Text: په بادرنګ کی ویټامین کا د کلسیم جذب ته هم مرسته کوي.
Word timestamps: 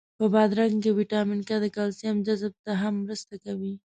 په 0.17 0.25
بادرنګ 0.33 0.75
کی 0.83 0.91
ویټامین 0.99 1.41
کا 1.49 1.55
د 1.63 1.65
کلسیم 1.75 2.15
جذب 2.27 2.53
ته 2.65 2.71
هم 2.81 2.93
مرسته 3.05 3.35
کوي. 3.45 3.73